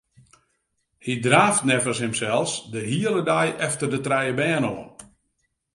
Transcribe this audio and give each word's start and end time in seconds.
Hy 1.05 1.13
draaft 1.27 1.65
neffens 1.69 2.01
himsels 2.03 2.51
de 2.73 2.81
hiele 2.89 3.21
dei 3.29 3.47
efter 3.67 3.87
de 3.93 3.99
trije 4.05 4.35
bern 4.39 4.65
oan. 4.73 4.89